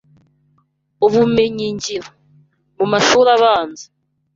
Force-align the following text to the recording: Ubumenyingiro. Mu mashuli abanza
Ubumenyingiro. 1.05 2.07
Mu 2.77 2.85
mashuli 2.91 3.29
abanza 3.37 3.85